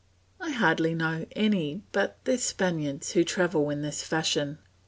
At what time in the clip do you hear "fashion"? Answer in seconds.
4.01-4.57